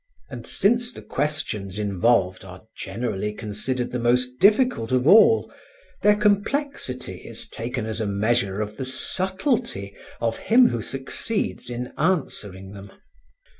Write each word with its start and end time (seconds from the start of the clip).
And 0.31 0.47
since 0.47 0.91
the 0.91 1.03
questions 1.03 1.77
involved 1.77 2.43
are 2.43 2.63
generally 2.75 3.33
considered 3.35 3.91
the 3.91 3.99
most 3.99 4.39
difficult 4.39 4.91
of 4.91 5.05
all, 5.07 5.53
their 6.01 6.15
complexity 6.15 7.17
is 7.17 7.47
taken 7.47 7.85
as 7.85 7.99
the 7.99 8.07
measure 8.07 8.61
of 8.61 8.77
the 8.77 8.85
subtlety 8.85 9.95
of 10.19 10.39
him 10.49 10.69
who 10.69 10.81
succeeds 10.81 11.69
in 11.69 11.93
answering 11.99 12.71
them. 12.71 12.91